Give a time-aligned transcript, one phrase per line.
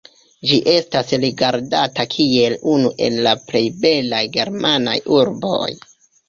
[0.51, 5.71] Ĝi estas rigardata kiel unu el la plej belaj germanaj urboj.